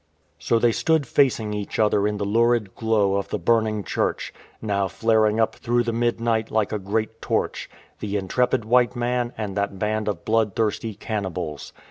[0.39, 4.87] So they stood facing each other in the lurid glow of the burning church, now
[4.87, 9.77] flaring up through the midnight like a great torch— the intrepid white man and that
[9.77, 11.71] band of bloodthirsty cannibals.